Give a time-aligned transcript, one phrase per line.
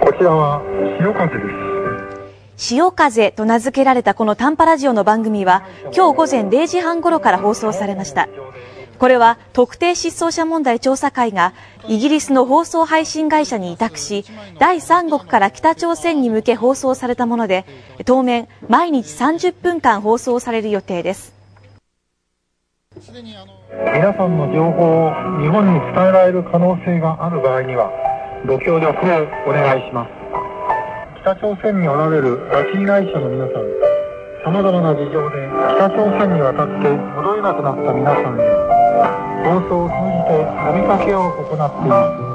[0.00, 0.62] こちらは
[0.98, 1.40] 潮風で
[2.58, 8.28] す潮風と名付けられたこの短波ラジオの番組は今日午前0時半頃から放送されました。
[9.02, 11.54] これは特定失踪者問題調査会が
[11.88, 14.24] イギリスの放送配信会社に委託し、
[14.60, 17.64] 第三国から北朝鮮に向け放送されたもので、
[18.04, 21.41] 当面毎日30分間放送される予定です。
[23.02, 25.10] 皆さんの情報を
[25.42, 27.90] 日本に伝えられる可能性がある場合には
[28.46, 30.10] ご協力をお願いします。
[31.22, 33.62] 北朝鮮におられる拉致被害者の皆さん
[34.44, 38.42] さまざまな事情で北朝鮮に渡って戻れなくなった皆さんへ
[39.46, 42.31] 放送を通じて呼びかけを行っています。